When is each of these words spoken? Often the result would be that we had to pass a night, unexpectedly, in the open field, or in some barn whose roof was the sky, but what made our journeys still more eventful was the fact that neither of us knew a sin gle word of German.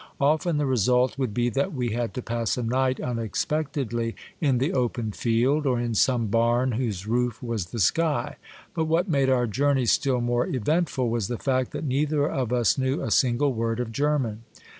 Often 0.19 0.57
the 0.57 0.65
result 0.65 1.15
would 1.19 1.31
be 1.31 1.49
that 1.49 1.73
we 1.75 1.89
had 1.91 2.15
to 2.15 2.23
pass 2.23 2.57
a 2.57 2.63
night, 2.63 2.99
unexpectedly, 2.99 4.15
in 4.39 4.57
the 4.57 4.73
open 4.73 5.11
field, 5.11 5.67
or 5.67 5.79
in 5.79 5.93
some 5.93 6.25
barn 6.25 6.71
whose 6.71 7.05
roof 7.05 7.43
was 7.43 7.67
the 7.67 7.77
sky, 7.77 8.37
but 8.73 8.85
what 8.85 9.07
made 9.07 9.29
our 9.29 9.45
journeys 9.45 9.91
still 9.91 10.19
more 10.19 10.47
eventful 10.47 11.07
was 11.07 11.27
the 11.27 11.37
fact 11.37 11.69
that 11.73 11.83
neither 11.85 12.27
of 12.27 12.51
us 12.51 12.79
knew 12.79 12.99
a 12.99 13.11
sin 13.11 13.37
gle 13.37 13.53
word 13.53 13.79
of 13.79 13.91
German. 13.91 14.41